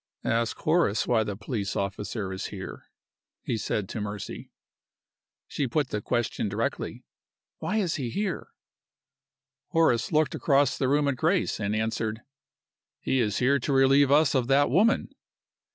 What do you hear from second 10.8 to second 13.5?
room at Grace, and answered, "He is